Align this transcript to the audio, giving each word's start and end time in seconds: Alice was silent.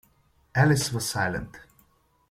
Alice 0.55 0.91
was 0.91 1.07
silent. 1.07 1.57